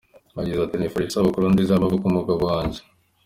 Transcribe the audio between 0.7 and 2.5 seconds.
“Nifurije isabukuru nziza y’amavuko umugabo